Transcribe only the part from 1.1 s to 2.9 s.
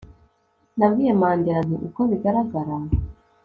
Mandela nti uko bigaragara